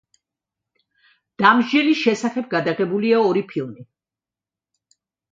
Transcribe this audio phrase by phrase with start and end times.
[1.43, 3.85] დამსჯელის შესახებ გადაღებულია ორი ფილმი.